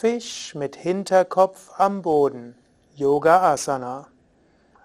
Fisch 0.00 0.54
mit 0.54 0.76
Hinterkopf 0.76 1.72
am 1.76 2.00
Boden. 2.00 2.54
Yoga 2.94 3.52
Asana. 3.52 4.06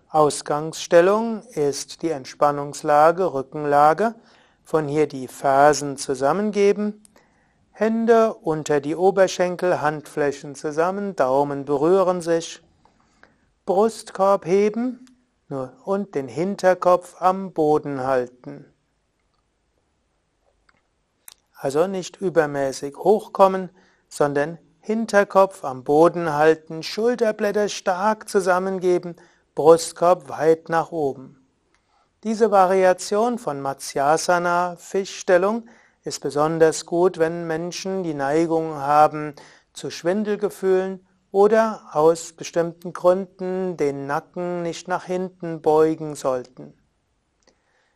Ausgangsstellung 0.10 1.42
ist 1.54 2.02
die 2.02 2.10
Entspannungslage, 2.10 3.34
Rückenlage. 3.34 4.16
Von 4.66 4.90
hier 4.90 5.08
die 5.08 5.30
Fersen 5.30 5.96
zusammengeben. 5.96 7.02
Hände 7.72 8.34
unter 8.34 8.82
die 8.82 8.98
Oberschenkel, 8.98 9.80
Handflächen 9.80 10.54
zusammen, 10.54 11.16
Daumen 11.16 11.64
berühren 11.64 12.20
sich. 12.20 12.62
Brustkorb 13.66 14.46
heben 14.46 15.06
und 15.86 16.14
den 16.14 16.28
Hinterkopf 16.28 17.22
am 17.22 17.54
Boden 17.54 18.02
halten. 18.02 18.66
Also 21.54 21.88
nicht 21.88 22.18
übermäßig 22.20 22.98
hochkommen, 22.98 23.70
sondern 24.10 24.58
Hinterkopf 24.86 25.64
am 25.64 25.84
Boden 25.84 26.32
halten, 26.32 26.84
Schulterblätter 26.84 27.70
stark 27.70 28.30
zusammengeben, 28.30 29.16
Brustkorb 29.56 30.30
weit 30.30 30.70
nach 30.70 30.92
oben. 30.92 31.44
Diese 32.24 32.52
Variation 32.52 33.40
von 33.40 33.62
Matsyasana, 33.62 34.76
Fischstellung, 34.76 35.68
ist 36.04 36.20
besonders 36.20 36.86
gut, 36.86 37.18
wenn 37.18 37.48
Menschen 37.48 38.04
die 38.04 38.14
Neigung 38.14 38.76
haben 38.76 39.34
zu 39.74 39.90
Schwindelgefühlen 39.90 41.04
oder 41.32 41.82
aus 41.92 42.34
bestimmten 42.34 42.94
Gründen 42.94 43.78
den 43.78 44.06
Nacken 44.06 44.62
nicht 44.62 44.88
nach 44.88 45.06
hinten 45.06 45.64
beugen 45.64 46.14
sollten. 46.14 46.78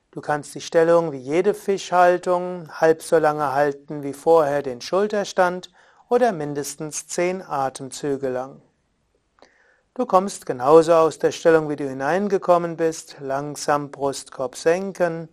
Du 0.09 0.21
kannst 0.21 0.55
die 0.55 0.61
Stellung 0.61 1.11
wie 1.11 1.19
jede 1.19 1.53
Fischhaltung 1.53 2.67
halb 2.81 3.03
so 3.03 3.19
lange 3.19 3.53
halten 3.53 4.01
wie 4.01 4.13
vorher 4.13 4.63
den 4.63 4.81
Schulterstand 4.81 5.69
oder 6.09 6.31
mindestens 6.31 7.07
zehn 7.07 7.41
Atemzüge 7.41 8.29
lang. 8.29 8.61
Du 9.93 10.05
kommst 10.05 10.45
genauso 10.45 10.93
aus 10.93 11.19
der 11.19 11.31
Stellung, 11.31 11.69
wie 11.69 11.75
du 11.75 11.87
hineingekommen 11.87 12.77
bist, 12.77 13.17
langsam 13.19 13.91
Brustkorb 13.91 14.55
senken 14.55 15.29